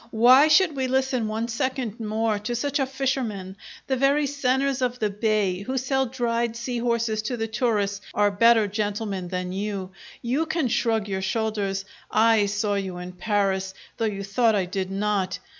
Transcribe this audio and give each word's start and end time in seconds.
"Why 0.09 0.47
should 0.47 0.75
we 0.75 0.87
listen 0.87 1.27
one 1.27 1.47
second 1.47 1.99
more 1.99 2.39
to 2.39 2.55
such 2.55 2.79
a 2.79 2.87
fisherman! 2.87 3.55
The 3.85 3.95
very 3.97 4.25
seiners 4.25 4.81
of 4.81 4.97
the 4.97 5.11
bay 5.11 5.59
who 5.61 5.77
sell 5.77 6.07
dried 6.07 6.55
sea 6.55 6.79
horses 6.79 7.21
to 7.21 7.37
the 7.37 7.45
tourists 7.47 8.01
are 8.15 8.31
better 8.31 8.65
gentlemen 8.65 9.27
than 9.27 9.51
you. 9.53 9.91
You 10.23 10.47
can 10.47 10.69
shrug 10.69 11.07
your 11.07 11.21
shoulders! 11.21 11.85
I 12.09 12.47
saw 12.47 12.73
you 12.73 12.97
in 12.97 13.11
Paris, 13.11 13.75
though 13.97 14.05
you 14.05 14.23
thought 14.23 14.55
I 14.55 14.65
did 14.65 14.89
not! 14.89 15.37